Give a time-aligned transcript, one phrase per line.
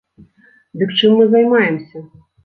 [0.81, 1.99] Дык чым мы займаемся?